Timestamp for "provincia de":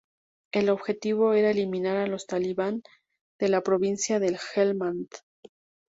3.61-4.35